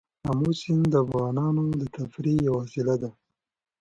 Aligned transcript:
آمو 0.29 0.51
سیند 0.59 0.85
د 0.91 0.95
افغانانو 1.05 1.63
د 1.81 1.83
تفریح 1.95 2.37
یوه 2.47 2.57
وسیله 2.61 2.95
ده. 3.01 3.09